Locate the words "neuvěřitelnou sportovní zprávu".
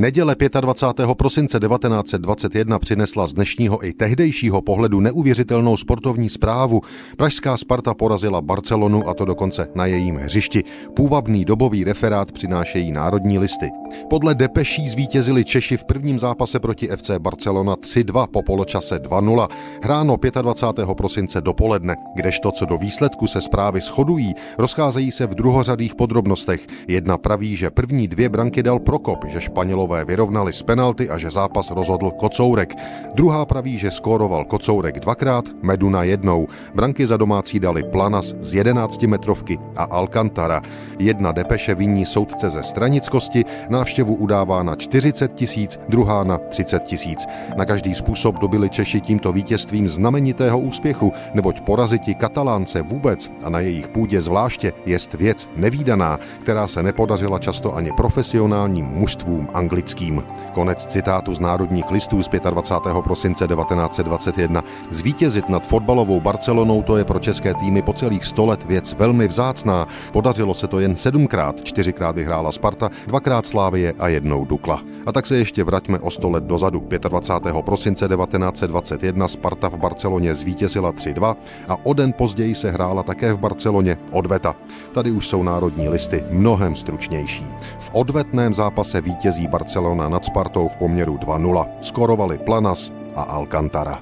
5.00-6.80